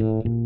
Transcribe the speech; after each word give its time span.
مرحبا. 0.00 0.38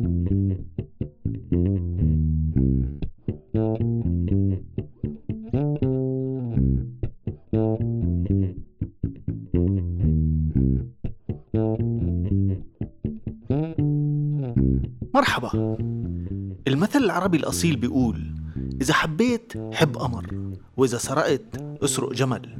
المثل 16.68 17.04
العربي 17.04 17.36
الأصيل 17.36 17.76
بيقول 17.76 18.34
إذا 18.80 18.94
حبيت 18.94 19.52
حب 19.72 19.96
قمر 19.96 20.54
وإذا 20.76 20.98
سرقت 20.98 21.42
أسرق 21.84 22.12
جمل. 22.12 22.58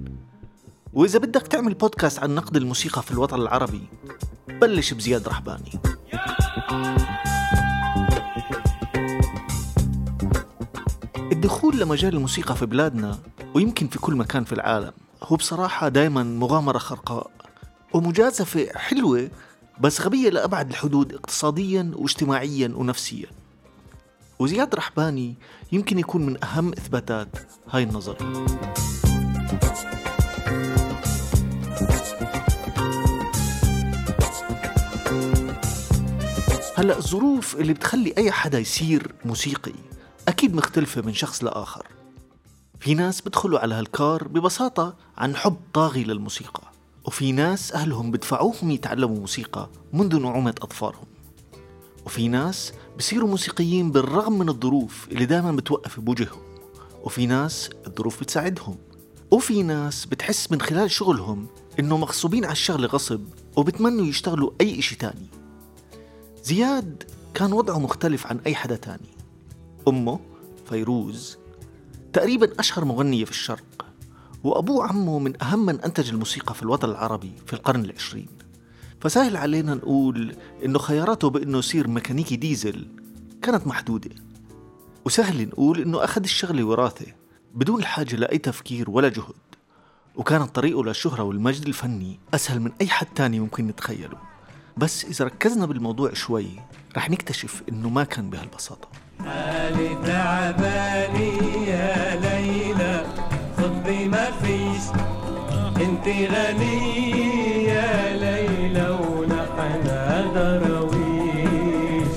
وإذا 0.93 1.19
بدك 1.19 1.43
تعمل 1.43 1.75
بودكاست 1.75 2.19
عن 2.19 2.35
نقد 2.35 2.57
الموسيقى 2.57 3.03
في 3.03 3.11
الوطن 3.11 3.41
العربي 3.41 3.83
بلش 4.61 4.95
بزياد 4.95 5.29
رحباني. 5.29 5.92
الدخول 11.33 11.81
لمجال 11.81 12.15
الموسيقى 12.15 12.57
في 12.57 12.67
بلادنا 12.67 13.19
ويمكن 13.55 13.89
في 13.89 13.99
كل 13.99 14.15
مكان 14.15 14.45
في 14.45 14.53
العالم 14.53 14.93
هو 15.23 15.37
بصراحة 15.37 15.89
دايما 15.89 16.23
مغامرة 16.23 16.79
خرقاء 16.79 17.31
ومجازفة 17.93 18.69
حلوة 18.75 19.31
بس 19.81 20.01
غبية 20.01 20.31
لأبعد 20.31 20.71
الحدود 20.71 21.13
اقتصاديا 21.15 21.91
واجتماعيا 21.95 22.73
ونفسيا. 22.77 23.27
وزياد 24.39 24.75
رحباني 24.75 25.35
يمكن 25.73 25.99
يكون 25.99 26.27
من 26.27 26.45
أهم 26.45 26.73
إثباتات 26.73 27.37
هاي 27.71 27.83
النظرية. 27.83 28.45
هلا 36.83 36.99
الظروف 36.99 37.57
اللي 37.57 37.73
بتخلي 37.73 38.15
أي 38.19 38.33
حدا 38.33 38.59
يصير 38.59 39.15
موسيقي 39.25 39.73
أكيد 40.29 40.55
مختلفة 40.55 41.03
من 41.03 41.15
شخص 41.15 41.45
لآخر. 41.45 41.87
في 42.81 42.95
ناس 42.95 43.21
بدخلوا 43.21 43.59
على 43.59 43.75
هالكار 43.75 44.29
ببساطة 44.29 44.97
عن 45.19 45.37
حب 45.37 45.57
طاغي 45.73 46.05
للموسيقى 46.05 46.63
وفي 47.05 47.33
ناس 47.33 47.73
أهلهم 47.73 48.11
بدفعوهم 48.11 48.71
يتعلموا 48.71 49.21
موسيقى 49.21 49.69
منذ 49.93 50.21
نعومة 50.21 50.55
أظفارهم 50.63 51.07
وفي 52.07 52.29
ناس 52.29 52.73
بصيروا 52.99 53.29
موسيقيين 53.29 53.91
بالرغم 53.93 54.39
من 54.39 54.49
الظروف 54.49 55.09
اللي 55.13 55.25
دائما 55.25 55.53
بتوقف 55.53 56.01
بوجههم. 56.01 56.43
وفي 57.03 57.27
ناس 57.27 57.71
الظروف 57.87 58.21
بتساعدهم. 58.21 58.77
وفي 59.31 59.63
ناس 59.63 60.07
بتحس 60.07 60.53
من 60.53 60.61
خلال 60.61 60.91
شغلهم 60.91 61.47
إنه 61.79 61.97
مغصوبين 61.97 62.45
على 62.45 62.53
الشغل 62.53 62.87
غصب 62.87 63.21
وبتمنوا 63.57 64.07
يشتغلوا 64.07 64.51
أي 64.61 64.79
إشي 64.79 64.97
تاني. 64.97 65.32
زياد 66.43 67.03
كان 67.35 67.53
وضعه 67.53 67.79
مختلف 67.79 68.27
عن 68.27 68.41
أي 68.47 68.55
حدا 68.55 68.77
تاني. 68.77 69.17
أمه 69.89 70.21
فيروز 70.69 71.39
تقريبا 72.13 72.61
أشهر 72.61 72.85
مغنية 72.85 73.25
في 73.25 73.31
الشرق 73.31 73.87
وأبوه 74.45 74.87
عمه 74.87 75.19
من 75.19 75.43
أهم 75.43 75.67
من 75.67 75.81
أنتج 75.81 76.09
الموسيقى 76.09 76.55
في 76.55 76.63
الوطن 76.63 76.91
العربي 76.91 77.33
في 77.47 77.53
القرن 77.53 77.85
العشرين. 77.85 78.29
فسهل 79.01 79.37
علينا 79.37 79.75
نقول 79.75 80.37
إنه 80.65 80.79
خياراته 80.79 81.31
بإنه 81.31 81.59
يصير 81.59 81.89
ميكانيكي 81.89 82.37
ديزل 82.37 82.87
كانت 83.43 83.67
محدودة. 83.67 84.11
وسهل 85.05 85.49
نقول 85.49 85.81
إنه 85.81 86.05
أخذ 86.05 86.23
الشغلة 86.23 86.65
وراثة 86.65 87.07
بدون 87.55 87.81
الحاجة 87.81 88.17
لأي 88.17 88.39
تفكير 88.39 88.91
ولا 88.91 89.09
جهد 89.09 89.35
وكانت 90.17 90.55
طريقه 90.55 90.85
للشهرة 90.85 91.23
والمجد 91.23 91.67
الفني 91.67 92.21
أسهل 92.35 92.61
من 92.61 92.73
أي 92.81 92.89
حد 92.89 93.07
تاني 93.07 93.41
ممكن 93.41 93.67
نتخيله. 93.67 94.32
بس 94.77 95.05
إذا 95.05 95.25
ركزنا 95.25 95.67
بالموضوع 95.67 96.13
شوي 96.15 96.47
رح 96.97 97.11
نكتشف 97.11 97.63
إنه 97.69 97.89
ما 97.89 98.05
كان 98.05 98.31
بهالبساطة. 98.31 98.89
حالي 99.25 99.89
تعباني 100.07 101.37
يا 101.69 102.17
ليلى 102.21 103.07
صدي 103.57 104.09
ما 104.09 104.31
فيش 104.31 104.83
انت 105.83 106.07
غنية 106.09 107.69
يا 107.73 108.17
ليلى 108.17 108.91
ونحن 108.91 109.85
درويش 110.35 112.09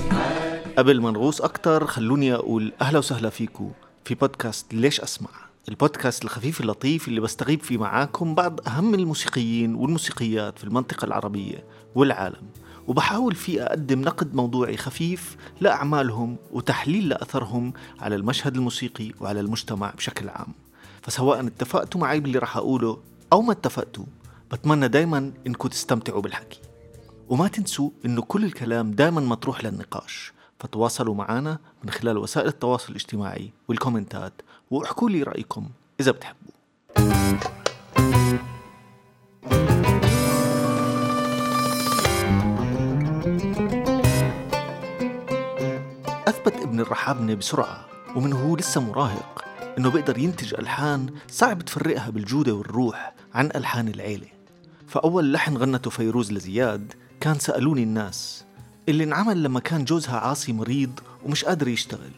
قبل 0.78 1.00
ما 1.00 1.10
نغوص 1.10 1.40
أكتر 1.40 1.86
خلوني 1.86 2.34
أقول 2.34 2.72
أهلا 2.80 2.98
وسهلا 2.98 3.30
فيكم 3.30 3.70
في 4.04 4.14
بودكاست 4.14 4.74
ليش 4.74 5.00
أسمع؟ 5.00 5.30
البودكاست 5.68 6.24
الخفيف 6.24 6.60
اللطيف 6.60 7.08
اللي 7.08 7.20
بستغيب 7.20 7.62
فيه 7.62 7.78
معاكم 7.78 8.34
بعض 8.34 8.68
أهم 8.68 8.94
الموسيقيين 8.94 9.74
والموسيقيات 9.74 10.58
في 10.58 10.64
المنطقة 10.64 11.04
العربية 11.04 11.64
والعالم. 11.94 12.42
وبحاول 12.86 13.34
فيه 13.34 13.62
أقدم 13.62 14.00
نقد 14.00 14.34
موضوعي 14.34 14.76
خفيف 14.76 15.36
لأعمالهم 15.60 16.36
وتحليل 16.52 17.08
لأثرهم 17.08 17.72
على 18.00 18.14
المشهد 18.14 18.56
الموسيقي 18.56 19.12
وعلى 19.20 19.40
المجتمع 19.40 19.90
بشكل 19.90 20.28
عام. 20.28 20.54
فسواء 21.02 21.46
اتفقتوا 21.46 22.00
معي 22.00 22.20
باللي 22.20 22.38
رح 22.38 22.56
أقوله 22.56 22.98
أو 23.32 23.42
ما 23.42 23.52
اتفقتوا 23.52 24.04
بتمنى 24.52 24.88
دايما 24.88 25.32
إنكم 25.46 25.68
تستمتعوا 25.68 26.22
بالحكي. 26.22 26.60
وما 27.28 27.48
تنسوا 27.48 27.90
إنه 28.04 28.22
كل 28.22 28.44
الكلام 28.44 28.90
دايما 28.90 29.20
مطروح 29.20 29.64
للنقاش. 29.64 30.32
فتواصلوا 30.58 31.14
معنا 31.14 31.58
من 31.84 31.90
خلال 31.90 32.18
وسائل 32.18 32.48
التواصل 32.48 32.90
الاجتماعي 32.90 33.50
والكومنتات 33.68 34.32
واحكوا 34.70 35.10
لي 35.10 35.22
رأيكم 35.22 35.68
إذا 36.00 36.10
بتحبوا. 36.10 36.52
أثبت 46.28 46.54
ابن 46.62 46.80
الرحابنة 46.80 47.34
بسرعة 47.34 47.86
ومن 48.16 48.32
هو 48.32 48.56
لسه 48.56 48.80
مراهق 48.80 49.44
إنه 49.78 49.90
بيقدر 49.90 50.18
ينتج 50.18 50.54
ألحان 50.54 51.10
صعب 51.28 51.62
تفرقها 51.62 52.10
بالجودة 52.10 52.54
والروح 52.54 53.14
عن 53.34 53.46
ألحان 53.46 53.88
العيلة. 53.88 54.26
فأول 54.86 55.32
لحن 55.32 55.56
غنته 55.56 55.90
فيروز 55.90 56.32
لزياد 56.32 56.92
كان 57.20 57.38
سألوني 57.38 57.82
الناس 57.82 58.44
اللي 58.88 59.04
انعمل 59.04 59.42
لما 59.42 59.60
كان 59.60 59.84
جوزها 59.84 60.16
عاصي 60.16 60.52
مريض 60.52 61.00
ومش 61.24 61.44
قادر 61.44 61.68
يشتغل. 61.68 62.12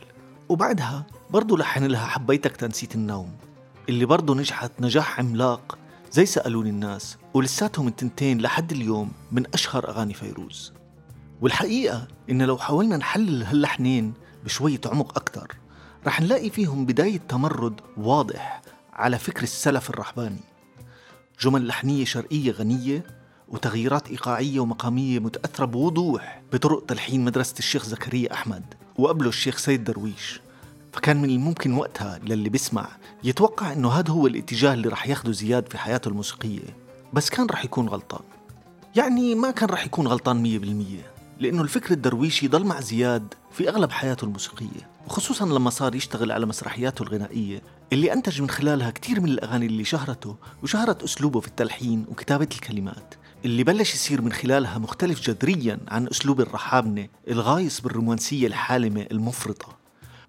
وبعدها 0.48 1.06
برضه 1.30 1.58
لحن 1.58 1.84
لها 1.84 2.06
حبيتك 2.06 2.56
تنسيت 2.56 2.94
النوم. 2.94 3.36
اللي 3.88 4.04
برضه 4.04 4.34
نجحت 4.34 4.72
نجاح 4.80 5.18
عملاق 5.18 5.78
زي 6.12 6.26
سألوني 6.26 6.70
الناس 6.70 7.16
ولساتهم 7.34 7.88
التنتين 7.88 8.40
لحد 8.40 8.72
اليوم 8.72 9.12
من 9.32 9.42
أشهر 9.54 9.88
أغاني 9.88 10.14
فيروز. 10.14 10.72
والحقيقة 11.40 12.08
إن 12.30 12.42
لو 12.42 12.58
حاولنا 12.58 12.96
نحلل 12.96 13.42
هاللحنين 13.42 14.14
بشوية 14.44 14.80
عمق 14.86 15.18
أكتر 15.18 15.56
رح 16.06 16.20
نلاقي 16.20 16.50
فيهم 16.50 16.86
بداية 16.86 17.18
تمرد 17.28 17.80
واضح 17.96 18.62
على 18.92 19.18
فكر 19.18 19.42
السلف 19.42 19.90
الرحباني. 19.90 20.40
جمل 21.40 21.66
لحنية 21.66 22.04
شرقية 22.04 22.52
غنية 22.52 23.17
وتغييرات 23.48 24.08
إيقاعية 24.10 24.60
ومقامية 24.60 25.18
متأثرة 25.18 25.64
بوضوح 25.64 26.42
بطرق 26.52 26.86
تلحين 26.86 27.24
مدرسة 27.24 27.54
الشيخ 27.58 27.84
زكريا 27.84 28.32
أحمد 28.32 28.62
وقبله 28.98 29.28
الشيخ 29.28 29.58
سيد 29.58 29.84
درويش. 29.84 30.40
فكان 30.92 31.22
من 31.22 31.30
الممكن 31.30 31.72
وقتها 31.72 32.18
للي 32.18 32.48
بيسمع 32.48 32.88
يتوقع 33.24 33.72
إنه 33.72 33.88
هذا 33.88 34.10
هو 34.10 34.26
الاتجاه 34.26 34.74
اللي 34.74 34.88
رح 34.88 35.08
ياخده 35.08 35.32
زياد 35.32 35.68
في 35.68 35.78
حياته 35.78 36.08
الموسيقية. 36.08 36.76
بس 37.12 37.30
كان 37.30 37.46
رح 37.46 37.64
يكون 37.64 37.88
غلطان. 37.88 38.22
يعني 38.96 39.34
ما 39.34 39.50
كان 39.50 39.68
رح 39.68 39.86
يكون 39.86 40.06
غلطان 40.06 40.36
مية 40.42 40.58
بالمية 40.58 41.18
لأنه 41.40 41.62
الفكر 41.62 41.90
الدرويشي 41.90 42.48
ضل 42.48 42.64
مع 42.64 42.80
زياد 42.80 43.34
في 43.52 43.68
أغلب 43.68 43.90
حياته 43.90 44.24
الموسيقية 44.24 44.88
وخصوصا 45.06 45.46
لما 45.46 45.70
صار 45.70 45.94
يشتغل 45.94 46.32
على 46.32 46.46
مسرحياته 46.46 47.02
الغنائية 47.02 47.62
اللي 47.92 48.12
أنتج 48.12 48.42
من 48.42 48.50
خلالها 48.50 48.90
كتير 48.90 49.20
من 49.20 49.28
الأغاني 49.28 49.66
اللي 49.66 49.84
شهرته 49.84 50.36
وشهرت 50.62 51.02
أسلوبه 51.02 51.40
في 51.40 51.48
التلحين 51.48 52.06
وكتابة 52.08 52.48
الكلمات. 52.54 53.14
اللي 53.44 53.64
بلش 53.64 53.94
يصير 53.94 54.22
من 54.22 54.32
خلالها 54.32 54.78
مختلف 54.78 55.20
جذريا 55.20 55.78
عن 55.88 56.08
أسلوب 56.08 56.40
الرحابنة 56.40 57.08
الغايص 57.28 57.80
بالرومانسية 57.80 58.46
الحالمة 58.46 59.06
المفرطة. 59.10 59.76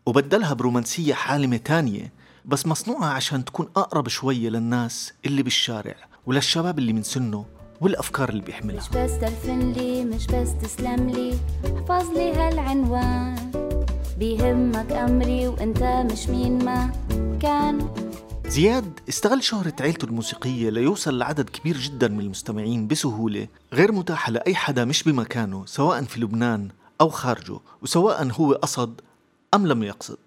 وبدلها 0.06 0.54
برومانسية 0.54 1.14
حالمة 1.14 1.58
تانية 1.58 2.14
بس 2.46 2.68
مصنوعة 2.68 3.08
عشان 3.08 3.46
تكون 3.46 3.68
أقرب 3.76 4.08
شوية 4.08 4.50
للناس 4.50 5.14
اللي 5.26 5.44
بالشارع 5.44 5.96
وللشباب 6.26 6.80
اللي 6.80 6.94
من 6.94 7.04
سنه 7.04 7.46
والأفكار 7.82 8.30
اللي 8.30 8.42
بيحملها. 8.42 8.78
مش 8.80 8.90
بس 8.90 9.20
تلفن 9.20 9.72
لي 9.72 10.06
مش 10.06 10.28
بس 10.28 10.50
تسلم 10.62 11.10
لي 11.10 11.40
احفظ 11.66 12.10
لي 12.12 12.34
هالعنوان. 12.34 13.52
بيهمك 14.20 14.92
أمري 14.92 15.48
وأنت 15.48 15.84
مش 15.84 16.28
مين 16.30 16.66
ما 16.66 16.92
كان. 17.42 17.90
زياد 18.50 19.00
استغل 19.10 19.44
شهرة 19.44 19.74
عيلته 19.80 20.06
الموسيقية 20.06 20.70
ليوصل 20.70 21.18
لعدد 21.18 21.50
كبير 21.50 21.78
جدا 21.78 22.08
من 22.08 22.20
المستمعين 22.20 22.88
بسهولة 22.88 23.48
غير 23.74 23.92
متاحة 23.92 24.32
لأي 24.32 24.56
حدا 24.56 24.86
مش 24.86 25.04
بمكانه 25.04 25.66
سواء 25.66 26.04
في 26.04 26.20
لبنان 26.20 26.70
أو 27.02 27.10
خارجه 27.10 27.60
وسواء 27.82 28.32
هو 28.32 28.54
قصد 28.54 29.02
أم 29.54 29.68
لم 29.68 29.84
يقصد. 29.84 30.18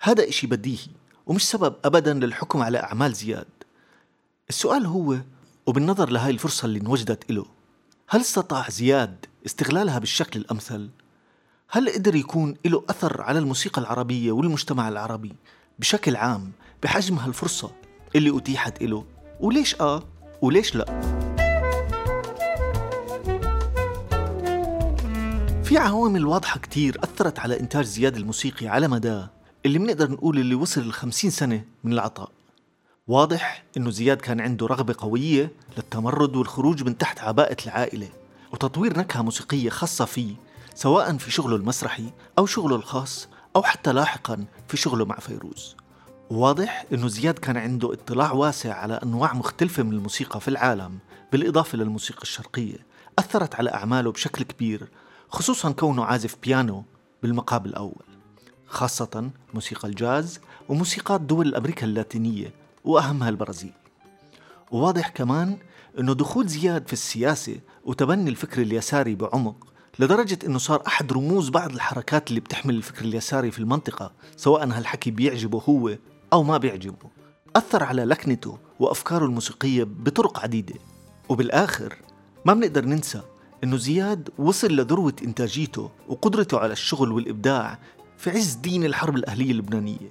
هذا 0.00 0.28
إشي 0.28 0.46
بديهي 0.46 0.86
ومش 1.26 1.48
سبب 1.48 1.74
أبدا 1.84 2.14
للحكم 2.14 2.62
على 2.62 2.78
أعمال 2.78 3.12
زياد. 3.12 3.46
السؤال 4.48 4.86
هو 4.86 5.16
وبالنظر 5.66 6.10
لهاي 6.10 6.30
الفرصة 6.30 6.66
اللي 6.66 6.80
انوجدت 6.80 7.32
له 7.32 7.46
هل 8.08 8.20
استطاع 8.20 8.70
زياد 8.70 9.26
استغلالها 9.46 9.98
بالشكل 9.98 10.40
الأمثل؟ 10.40 10.88
هل 11.68 11.90
قدر 11.90 12.14
يكون 12.14 12.56
له 12.64 12.84
أثر 12.90 13.22
على 13.22 13.38
الموسيقى 13.38 13.80
العربية 13.80 14.32
والمجتمع 14.32 14.88
العربي؟ 14.88 15.32
بشكل 15.78 16.16
عام 16.16 16.52
بحجم 16.82 17.18
هالفرصة 17.18 17.70
اللي 18.16 18.38
أتيحت 18.38 18.82
له 18.82 19.04
وليش 19.40 19.80
آه؟ 19.80 20.02
وليش 20.42 20.74
لأ؟ 20.74 21.00
في 25.64 25.78
عوامل 25.78 26.26
واضحة 26.26 26.60
كتير 26.60 26.98
أثرت 27.04 27.38
على 27.38 27.60
إنتاج 27.60 27.84
زياد 27.84 28.16
الموسيقي 28.16 28.66
على 28.66 28.88
مدى 28.88 29.26
اللي 29.66 29.78
بنقدر 29.78 30.10
نقول 30.10 30.38
اللي 30.38 30.54
وصل 30.54 30.80
للخمسين 30.80 31.30
سنة 31.30 31.64
من 31.84 31.92
العطاء. 31.92 32.30
واضح 33.08 33.64
إنه 33.76 33.90
زياد 33.90 34.16
كان 34.16 34.40
عنده 34.40 34.66
رغبة 34.66 34.94
قوية 34.98 35.50
للتمرد 35.76 36.36
والخروج 36.36 36.82
من 36.82 36.98
تحت 36.98 37.20
عباءة 37.20 37.56
العائلة 37.64 38.08
وتطوير 38.52 38.98
نكهة 38.98 39.22
موسيقية 39.22 39.70
خاصة 39.70 40.04
فيه 40.04 40.34
سواء 40.74 41.16
في 41.16 41.30
شغله 41.30 41.56
المسرحي 41.56 42.04
أو 42.38 42.46
شغله 42.46 42.76
الخاص. 42.76 43.28
أو 43.56 43.62
حتى 43.62 43.92
لاحقا 43.92 44.44
في 44.68 44.76
شغله 44.76 45.04
مع 45.04 45.18
فيروز. 45.18 45.76
واضح 46.30 46.86
أنه 46.92 47.08
زياد 47.08 47.38
كان 47.38 47.56
عنده 47.56 47.92
اطلاع 47.92 48.32
واسع 48.32 48.74
على 48.74 48.94
أنواع 48.94 49.32
مختلفة 49.34 49.82
من 49.82 49.92
الموسيقى 49.92 50.40
في 50.40 50.48
العالم 50.48 50.98
بالإضافة 51.32 51.78
للموسيقى 51.78 52.22
الشرقية. 52.22 52.76
أثرت 53.18 53.54
على 53.54 53.74
أعماله 53.74 54.12
بشكل 54.12 54.44
كبير 54.44 54.88
خصوصا 55.28 55.72
كونه 55.72 56.04
عازف 56.04 56.36
بيانو 56.42 56.84
بالمقام 57.22 57.64
الأول. 57.64 58.04
خاصة 58.66 59.30
موسيقى 59.54 59.88
الجاز 59.88 60.40
وموسيقات 60.68 61.20
دول 61.20 61.54
أمريكا 61.54 61.86
اللاتينية 61.86 62.52
وأهمها 62.84 63.28
البرازيل. 63.28 63.72
وواضح 64.70 65.08
كمان 65.08 65.58
أنه 65.98 66.12
دخول 66.14 66.46
زياد 66.46 66.86
في 66.86 66.92
السياسة 66.92 67.60
وتبني 67.84 68.30
الفكر 68.30 68.62
اليساري 68.62 69.14
بعمق 69.14 69.66
لدرجة 69.98 70.38
أنه 70.46 70.58
صار 70.58 70.82
أحد 70.86 71.12
رموز 71.12 71.48
بعض 71.48 71.72
الحركات 71.72 72.28
اللي 72.28 72.40
بتحمل 72.40 72.74
الفكر 72.74 73.04
اليساري 73.04 73.50
في 73.50 73.58
المنطقة 73.58 74.12
سواء 74.36 74.64
هالحكي 74.68 75.10
بيعجبه 75.10 75.62
هو 75.68 75.98
أو 76.32 76.42
ما 76.42 76.58
بيعجبه. 76.58 77.10
أثر 77.56 77.82
على 77.82 78.04
لكنته 78.04 78.58
وأفكاره 78.80 79.24
الموسيقية 79.24 79.84
بطرق 79.84 80.40
عديدة. 80.40 80.74
وبالآخر 81.28 81.96
ما 82.44 82.54
بنقدر 82.54 82.84
ننسى 82.84 83.22
أنه 83.64 83.76
زياد 83.76 84.28
وصل 84.38 84.76
لذروة 84.76 85.16
إنتاجيته 85.24 85.90
وقدرته 86.08 86.58
على 86.58 86.72
الشغل 86.72 87.12
والإبداع 87.12 87.78
في 88.18 88.30
عز 88.30 88.54
دين 88.54 88.84
الحرب 88.84 89.16
الأهلية 89.16 89.50
اللبنانية. 89.50 90.10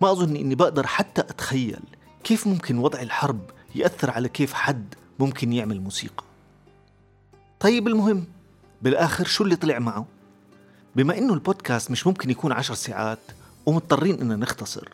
ما 0.00 0.10
أظن 0.10 0.36
أني 0.36 0.54
بقدر 0.54 0.86
حتى 0.86 1.20
أتخيل 1.20 1.80
كيف 2.24 2.46
ممكن 2.46 2.78
وضع 2.78 3.00
الحرب 3.02 3.40
يأثر 3.74 4.10
على 4.10 4.28
كيف 4.28 4.52
حد 4.52 4.94
ممكن 5.18 5.52
يعمل 5.52 5.80
موسيقى. 5.80 6.24
طيب 7.60 7.88
المهم 7.88 8.24
بالآخر 8.82 9.24
شو 9.24 9.44
اللي 9.44 9.56
طلع 9.56 9.78
معه؟ 9.78 10.06
بما 10.96 11.18
إنه 11.18 11.34
البودكاست 11.34 11.90
مش 11.90 12.06
ممكن 12.06 12.30
يكون 12.30 12.52
عشر 12.52 12.74
ساعات 12.74 13.18
ومضطرين 13.66 14.20
إننا 14.20 14.36
نختصر 14.36 14.88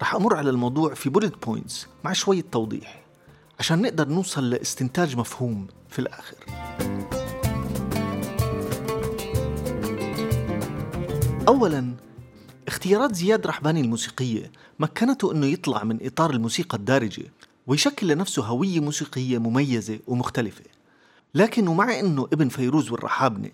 رح 0.00 0.14
أمر 0.14 0.36
على 0.36 0.50
الموضوع 0.50 0.94
في 0.94 1.08
bullet 1.08 1.46
points 1.46 1.86
مع 2.04 2.12
شوية 2.12 2.44
توضيح 2.52 3.04
عشان 3.58 3.82
نقدر 3.82 4.08
نوصل 4.08 4.50
لاستنتاج 4.50 5.16
مفهوم 5.16 5.66
في 5.88 5.98
الآخر 5.98 6.36
أولا 11.48 11.94
اختيارات 12.68 13.14
زياد 13.14 13.46
رحباني 13.46 13.80
الموسيقية 13.80 14.52
مكنته 14.78 15.32
أنه 15.32 15.46
يطلع 15.46 15.84
من 15.84 15.98
إطار 16.06 16.30
الموسيقى 16.30 16.78
الدارجة 16.78 17.32
ويشكل 17.66 18.08
لنفسه 18.08 18.44
هوية 18.44 18.80
موسيقية 18.80 19.38
مميزة 19.38 19.98
ومختلفة 20.06 20.64
لكن 21.34 21.68
ومع 21.68 21.98
أنه 21.98 22.28
ابن 22.32 22.48
فيروز 22.48 22.90
والرحابنة 22.90 23.50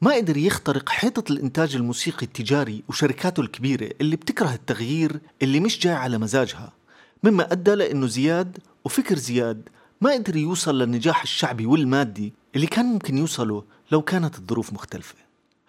ما 0.00 0.14
قدر 0.14 0.36
يخترق 0.36 0.88
حيطة 0.88 1.32
الإنتاج 1.32 1.76
الموسيقي 1.76 2.26
التجاري 2.26 2.82
وشركاته 2.88 3.40
الكبيرة 3.40 3.90
اللي 4.00 4.16
بتكره 4.16 4.54
التغيير 4.54 5.20
اللي 5.42 5.60
مش 5.60 5.78
جاي 5.78 5.94
على 5.94 6.18
مزاجها 6.18 6.72
مما 7.22 7.52
أدى 7.52 7.74
لأنه 7.74 8.06
زياد 8.06 8.58
وفكر 8.84 9.18
زياد 9.18 9.68
ما 10.00 10.12
قدر 10.12 10.36
يوصل 10.36 10.78
للنجاح 10.78 11.22
الشعبي 11.22 11.66
والمادي 11.66 12.32
اللي 12.56 12.66
كان 12.66 12.86
ممكن 12.86 13.18
يوصله 13.18 13.64
لو 13.92 14.02
كانت 14.02 14.38
الظروف 14.38 14.72
مختلفة. 14.72 15.14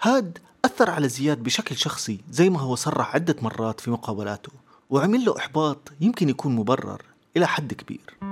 هاد 0.02 0.38
أثر 0.66 0.90
على 0.90 1.10
زياد 1.10 1.44
بشكل 1.44 1.78
شخصي 1.78 2.20
زي 2.32 2.50
ما 2.50 2.60
هو 2.60 2.76
صرح 2.76 3.16
عدة 3.16 3.36
مرات 3.42 3.80
في 3.80 3.92
مقابلاته 3.92 4.52
وعمل 4.90 5.26
له 5.26 5.38
إحباط 5.38 5.92
يمكن 6.02 6.30
يكون 6.30 6.56
مبرر 6.56 7.02
إلى 7.38 7.48
حد 7.48 7.74
كبير. 7.74 8.25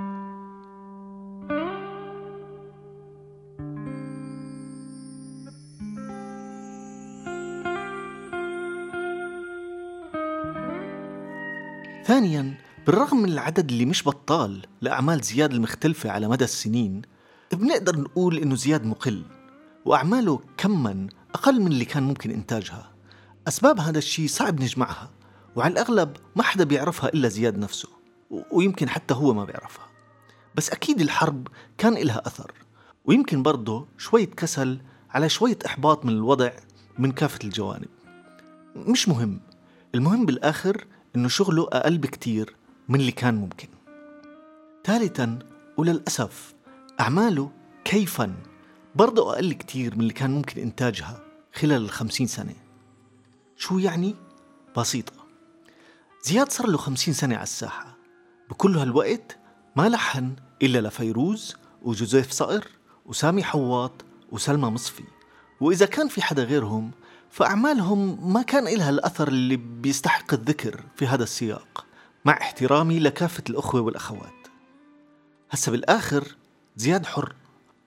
ثانيا 12.24 12.54
بالرغم 12.86 13.16
من 13.16 13.28
العدد 13.28 13.70
اللي 13.70 13.84
مش 13.84 14.08
بطال 14.08 14.66
لأعمال 14.80 15.20
زياد 15.20 15.52
المختلفة 15.52 16.10
على 16.10 16.28
مدى 16.28 16.44
السنين 16.44 17.02
بنقدر 17.52 18.00
نقول 18.00 18.38
إنه 18.38 18.54
زياد 18.54 18.84
مقل 18.84 19.22
وأعماله 19.84 20.40
كما 20.56 21.06
أقل 21.34 21.60
من 21.60 21.66
اللي 21.66 21.84
كان 21.84 22.02
ممكن 22.02 22.30
إنتاجها. 22.30 22.90
أسباب 23.48 23.80
هذا 23.80 23.98
الشيء 23.98 24.28
صعب 24.28 24.60
نجمعها 24.60 25.10
وعلى 25.56 25.72
الأغلب 25.72 26.16
ما 26.36 26.42
حدا 26.42 26.64
بيعرفها 26.64 27.08
إلا 27.08 27.28
زياد 27.28 27.58
نفسه 27.58 27.88
ويمكن 28.52 28.88
حتى 28.88 29.14
هو 29.14 29.34
ما 29.34 29.44
بيعرفها. 29.44 29.86
بس 30.54 30.70
أكيد 30.70 31.00
الحرب 31.00 31.48
كان 31.78 31.96
إلها 31.96 32.22
أثر 32.26 32.52
ويمكن 33.04 33.42
برضه 33.42 33.86
شوية 33.98 34.30
كسل 34.30 34.80
على 35.10 35.28
شوية 35.28 35.58
إحباط 35.66 36.04
من 36.04 36.12
الوضع 36.12 36.50
من 36.98 37.12
كافة 37.12 37.38
الجوانب. 37.44 37.88
مش 38.76 39.08
مهم 39.08 39.40
المهم 39.94 40.26
بالآخر 40.26 40.84
إنه 41.16 41.28
شغله 41.28 41.68
أقل 41.72 41.98
بكتير 41.98 42.56
من 42.88 43.00
اللي 43.00 43.12
كان 43.12 43.34
ممكن. 43.34 43.68
ثالثا 44.84 45.38
وللأسف 45.76 46.54
أعماله 47.00 47.50
كيفا 47.84 48.34
برضه 48.94 49.34
أقل 49.34 49.52
كتير 49.52 49.94
من 49.94 50.00
اللي 50.00 50.12
كان 50.12 50.30
ممكن 50.30 50.60
إنتاجها 50.60 51.24
خلال 51.54 51.82
الخمسين 51.82 52.26
سنة. 52.26 52.54
شو 53.56 53.78
يعني؟ 53.78 54.14
بسيطة. 54.76 55.12
زياد 56.22 56.52
صار 56.52 56.66
له 56.66 56.76
خمسين 56.76 57.14
سنة 57.14 57.34
على 57.34 57.42
الساحة. 57.42 57.98
بكل 58.50 58.76
هالوقت 58.76 59.38
ما 59.76 59.88
لحن 59.88 60.36
إلا 60.62 60.88
لفيروز 60.88 61.56
وجوزيف 61.82 62.30
صقر 62.30 62.68
وسامي 63.06 63.44
حواط 63.44 64.04
وسلمى 64.32 64.68
مصفي. 64.70 65.04
وإذا 65.60 65.86
كان 65.86 66.08
في 66.08 66.22
حدا 66.22 66.44
غيرهم 66.44 66.90
فأعمالهم 67.34 68.32
ما 68.32 68.42
كان 68.42 68.68
إلها 68.68 68.90
الأثر 68.90 69.28
اللي 69.28 69.56
بيستحق 69.56 70.34
الذكر 70.34 70.80
في 70.96 71.06
هذا 71.06 71.22
السياق. 71.22 71.86
مع 72.24 72.32
احترامي 72.32 72.98
لكافة 72.98 73.42
الأخوة 73.50 73.80
والأخوات. 73.80 74.48
هسا 75.50 75.70
بالآخر 75.70 76.36
زياد 76.76 77.06
حر 77.06 77.34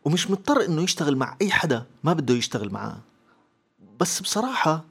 ومش 0.06 0.32
مضطر 0.32 0.66
إنه 0.66 0.82
يشتغل 0.82 1.16
مع 1.16 1.38
أي 1.42 1.52
حدا 1.52 1.86
ما 2.04 2.14
بده 2.14 2.34
يشتغل 2.34 2.72
معاه. 2.72 2.98
بس 4.00 4.20
بصراحة 4.22 4.84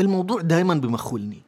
الموضوع 0.00 0.40
دايما 0.40 0.74
بمخولني. 0.74 1.42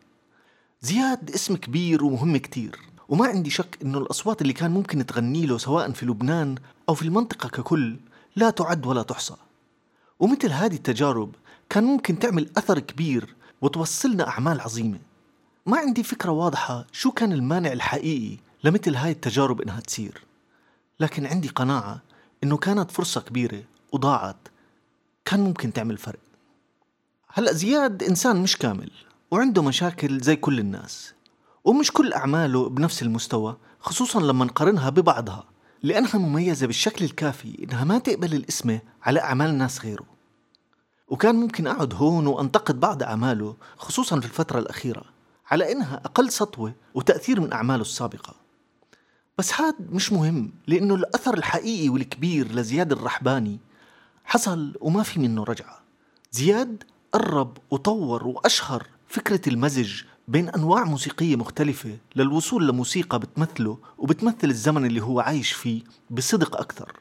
زياد 0.82 1.30
اسم 1.30 1.56
كبير 1.56 2.04
ومهم 2.04 2.36
كتير 2.36 2.78
وما 3.08 3.26
عندي 3.26 3.50
شك 3.50 3.78
إنه 3.82 3.98
الأصوات 3.98 4.42
اللي 4.42 4.52
كان 4.52 4.70
ممكن 4.70 5.06
تغني 5.06 5.46
له 5.46 5.58
سواء 5.58 5.90
في 5.90 6.06
لبنان 6.06 6.54
أو 6.88 6.94
في 6.94 7.02
المنطقة 7.02 7.48
ككل 7.48 7.96
لا 8.36 8.50
تعد 8.50 8.86
ولا 8.86 9.02
تحصى. 9.02 9.34
ومثل 10.20 10.52
هذه 10.52 10.74
التجارب 10.74 11.34
كان 11.70 11.84
ممكن 11.84 12.18
تعمل 12.18 12.50
أثر 12.56 12.78
كبير 12.78 13.34
وتوصلنا 13.60 14.28
أعمال 14.28 14.60
عظيمة. 14.60 14.98
ما 15.66 15.78
عندي 15.78 16.02
فكرة 16.02 16.30
واضحة 16.30 16.86
شو 16.92 17.10
كان 17.10 17.32
المانع 17.32 17.72
الحقيقي 17.72 18.36
لمثل 18.64 18.94
هاي 18.94 19.10
التجارب 19.10 19.60
إنها 19.60 19.80
تصير. 19.80 20.22
لكن 21.00 21.26
عندي 21.26 21.48
قناعة 21.48 22.02
إنه 22.44 22.56
كانت 22.56 22.90
فرصة 22.90 23.20
كبيرة 23.20 23.62
وضاعت. 23.92 24.48
كان 25.24 25.40
ممكن 25.40 25.72
تعمل 25.72 25.96
فرق. 25.96 26.18
هلأ 27.32 27.52
زياد 27.52 28.02
إنسان 28.02 28.42
مش 28.42 28.56
كامل 28.56 28.90
وعنده 29.30 29.62
مشاكل 29.62 30.20
زي 30.20 30.36
كل 30.36 30.58
الناس. 30.58 31.14
ومش 31.64 31.90
كل 31.90 32.12
أعماله 32.12 32.68
بنفس 32.68 33.02
المستوى 33.02 33.56
خصوصا 33.80 34.20
لما 34.20 34.44
نقارنها 34.44 34.90
ببعضها. 34.90 35.44
لأنها 35.82 36.18
مميزة 36.18 36.66
بالشكل 36.66 37.04
الكافي 37.04 37.64
إنها 37.64 37.84
ما 37.84 37.98
تقبل 37.98 38.34
الاسم 38.34 38.78
على 39.02 39.20
أعمال 39.20 39.58
ناس 39.58 39.84
غيره. 39.84 40.15
وكان 41.08 41.34
ممكن 41.34 41.66
أقعد 41.66 41.94
هون 41.94 42.26
وأنتقد 42.26 42.80
بعض 42.80 43.02
أعماله 43.02 43.56
خصوصا 43.76 44.20
في 44.20 44.26
الفترة 44.26 44.58
الأخيرة 44.58 45.02
على 45.50 45.72
إنها 45.72 46.00
أقل 46.04 46.30
سطوة 46.30 46.74
وتأثير 46.94 47.40
من 47.40 47.52
أعماله 47.52 47.82
السابقة. 47.82 48.34
بس 49.38 49.60
هاد 49.60 49.74
مش 49.92 50.12
مهم 50.12 50.52
لأنه 50.66 50.94
الأثر 50.94 51.34
الحقيقي 51.38 51.88
والكبير 51.88 52.52
لزياد 52.52 52.92
الرحباني 52.92 53.58
حصل 54.24 54.74
وما 54.80 55.02
في 55.02 55.20
منه 55.20 55.44
رجعة. 55.44 55.80
زياد 56.32 56.84
قرب 57.12 57.58
وطور 57.70 58.26
وأشهر 58.26 58.86
فكرة 59.08 59.48
المزج 59.48 60.02
بين 60.28 60.48
أنواع 60.48 60.84
موسيقية 60.84 61.36
مختلفة 61.36 61.96
للوصول 62.16 62.68
لموسيقى 62.68 63.18
بتمثله 63.18 63.78
وبتمثل 63.98 64.50
الزمن 64.50 64.86
اللي 64.86 65.02
هو 65.02 65.20
عايش 65.20 65.52
فيه 65.52 65.82
بصدق 66.10 66.56
أكثر. 66.56 66.92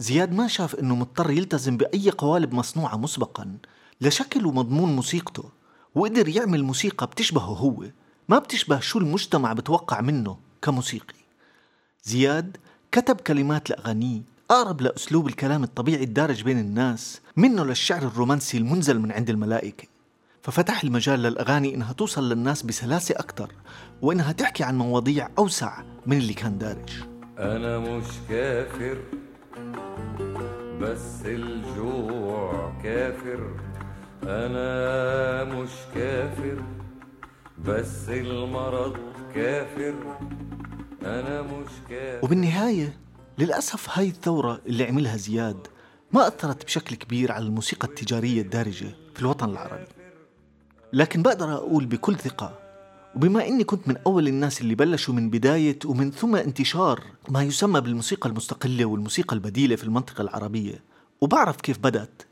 زياد 0.00 0.32
ما 0.32 0.48
شاف 0.48 0.74
إنه 0.74 0.94
مضطر 0.94 1.30
يلتزم 1.30 1.76
بأي 1.76 2.10
قوالب 2.10 2.54
مصنوعة 2.54 2.96
مسبقا 2.96 3.56
لشكل 4.00 4.46
ومضمون 4.46 4.96
موسيقته 4.96 5.44
وقدر 5.94 6.28
يعمل 6.28 6.64
موسيقى 6.64 7.06
بتشبهه 7.06 7.44
هو 7.44 7.84
ما 8.28 8.38
بتشبه 8.38 8.80
شو 8.80 8.98
المجتمع 8.98 9.52
بتوقع 9.52 10.00
منه 10.00 10.36
كموسيقي. 10.62 11.14
زياد 12.04 12.56
كتب 12.92 13.20
كلمات 13.20 13.70
لأغانيه 13.70 14.20
أقرب 14.50 14.80
لأسلوب 14.80 15.26
الكلام 15.26 15.64
الطبيعي 15.64 16.04
الدارج 16.04 16.42
بين 16.42 16.58
الناس 16.58 17.20
منه 17.36 17.64
للشعر 17.64 18.02
الرومانسي 18.02 18.58
المنزل 18.58 18.98
من 18.98 19.12
عند 19.12 19.30
الملائكة. 19.30 19.88
ففتح 20.42 20.84
المجال 20.84 21.22
للأغاني 21.22 21.74
إنها 21.74 21.92
توصل 21.92 22.28
للناس 22.28 22.62
بسلاسة 22.62 23.14
أكثر 23.14 23.52
وإنها 24.02 24.32
تحكي 24.32 24.64
عن 24.64 24.78
مواضيع 24.78 25.28
أوسع 25.38 25.82
من 26.06 26.18
اللي 26.18 26.34
كان 26.34 26.58
دارج. 26.58 26.90
أنا 27.38 27.78
مش 27.78 28.06
كافر. 28.28 28.98
بس 30.88 31.26
الجوع 31.26 32.72
كافر. 32.82 33.50
أنا 34.22 35.44
مش 35.44 35.70
كافر 35.94 36.62
بس 37.64 38.08
المرض 38.08 38.96
كافر. 39.34 39.94
أنا 41.02 41.42
مش 41.42 41.70
كافر. 41.88 42.24
وبالنهاية 42.24 42.96
للأسف 43.38 43.98
هاي 43.98 44.08
الثورة 44.08 44.60
اللي 44.66 44.84
عملها 44.84 45.16
زياد 45.16 45.66
ما 46.12 46.26
أثرت 46.28 46.64
بشكل 46.64 46.96
كبير 46.96 47.32
على 47.32 47.44
الموسيقى 47.44 47.88
التجارية 47.88 48.42
الدارجة 48.42 48.88
في 49.14 49.20
الوطن 49.20 49.50
العربي. 49.50 49.86
لكن 50.92 51.22
بقدر 51.22 51.54
أقول 51.54 51.86
بكل 51.86 52.16
ثقة 52.16 52.58
وبما 53.16 53.46
إني 53.46 53.64
كنت 53.64 53.88
من 53.88 53.96
أول 54.06 54.28
الناس 54.28 54.60
اللي 54.60 54.74
بلشوا 54.74 55.14
من 55.14 55.30
بداية 55.30 55.78
ومن 55.84 56.10
ثم 56.10 56.36
انتشار 56.36 57.04
ما 57.28 57.42
يسمى 57.42 57.80
بالموسيقى 57.80 58.28
المستقلة 58.30 58.84
والموسيقى 58.84 59.36
البديلة 59.36 59.76
في 59.76 59.84
المنطقة 59.84 60.22
العربية 60.22 60.82
وبعرف 61.20 61.56
كيف 61.56 61.78
بدأت. 61.78 62.22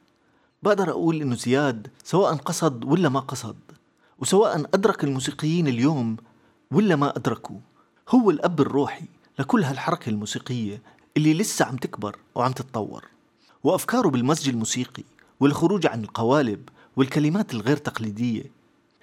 بقدر 0.62 0.90
أقول 0.90 1.23
إنه 1.23 1.35
زياد 1.35 1.88
سواء 2.04 2.35
قصد 2.35 2.85
ولا 2.85 3.09
ما 3.09 3.21
قصد 3.21 3.56
وسواء 4.18 4.61
أدرك 4.75 5.04
الموسيقيين 5.04 5.68
اليوم 5.68 6.16
ولا 6.71 6.97
ما 6.97 7.16
أدركوا 7.16 7.59
هو 8.09 8.30
الأب 8.30 8.61
الروحي 8.61 9.04
لكل 9.38 9.64
هالحركة 9.64 10.11
الموسيقية 10.11 10.83
اللي 11.16 11.35
لسه 11.35 11.64
عم 11.64 11.76
تكبر 11.76 12.16
وعم 12.35 12.52
تتطور. 12.52 13.04
وأفكاره 13.64 14.09
بالمزج 14.09 14.49
الموسيقي 14.49 15.02
والخروج 15.40 15.87
عن 15.87 16.02
القوالب 16.04 16.68
والكلمات 16.97 17.54
الغير 17.54 17.76
تقليدية 17.76 18.55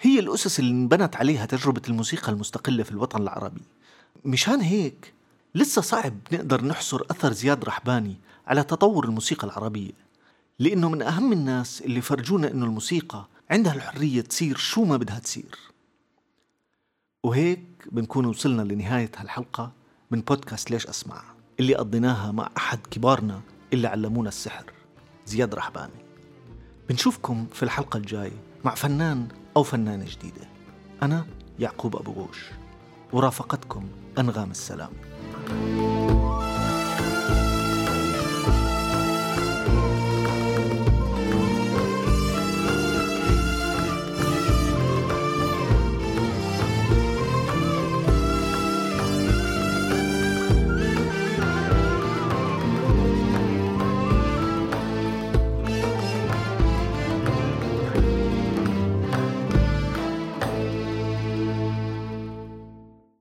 هي 0.03 0.19
الأسس 0.19 0.59
اللي 0.59 0.71
انبنت 0.71 1.15
عليها 1.15 1.45
تجربة 1.45 1.81
الموسيقى 1.89 2.31
المستقلة 2.31 2.83
في 2.83 2.91
الوطن 2.91 3.21
العربي. 3.21 3.61
مشان 4.25 4.61
هيك 4.61 5.13
لسه 5.55 5.81
صعب 5.81 6.13
نقدر 6.31 6.65
نحصر 6.65 7.01
أثر 7.11 7.33
زياد 7.33 7.63
رحباني 7.63 8.15
على 8.47 8.63
تطور 8.63 9.05
الموسيقى 9.05 9.47
العربية 9.47 9.91
لأنه 10.59 10.89
من 10.89 11.01
أهم 11.01 11.33
الناس 11.33 11.81
اللي 11.81 12.01
فرجونا 12.01 12.51
أنه 12.51 12.65
الموسيقى 12.65 13.27
عندها 13.49 13.73
الحرية 13.73 14.21
تصير 14.21 14.57
شو 14.57 14.85
ما 14.85 14.97
بدها 14.97 15.19
تصير. 15.19 15.57
وهيك 17.23 17.63
بنكون 17.91 18.25
وصلنا 18.25 18.61
لنهاية 18.61 19.11
هالحلقة 19.17 19.71
من 20.11 20.21
بودكاست 20.21 20.71
ليش 20.71 20.87
أسمع 20.87 21.23
اللي 21.59 21.75
قضيناها 21.75 22.31
مع 22.31 22.49
أحد 22.57 22.79
كبارنا 22.91 23.41
اللي 23.73 23.87
علمونا 23.87 24.29
السحر 24.29 24.65
زياد 25.25 25.55
رحباني. 25.55 26.03
بنشوفكم 26.89 27.47
في 27.53 27.63
الحلقة 27.63 27.97
الجاية 27.97 28.43
مع 28.65 28.75
فنان 28.75 29.27
أو 29.57 29.63
فنانة 29.63 30.05
جديدة. 30.05 30.47
أنا 31.03 31.25
يعقوب 31.59 31.95
أبو 31.95 32.11
غوش. 32.11 32.49
ورافقتكم 33.13 33.87
أنغام 34.19 34.51
السلام. 34.51 34.91